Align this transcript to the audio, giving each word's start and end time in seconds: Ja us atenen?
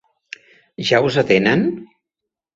Ja 0.91 1.01
us 1.09 1.19
atenen? 1.23 1.63